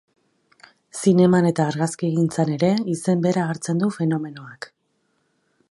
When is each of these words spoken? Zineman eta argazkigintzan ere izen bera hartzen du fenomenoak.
Zineman 1.01 1.49
eta 1.49 1.67
argazkigintzan 1.73 2.53
ere 2.55 2.71
izen 2.97 3.21
bera 3.27 3.47
hartzen 3.51 3.83
du 3.85 3.91
fenomenoak. 3.99 4.69